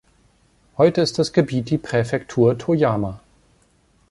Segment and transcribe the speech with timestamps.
[0.77, 3.19] Heute ist das Gebiet die Präfektur Toyama.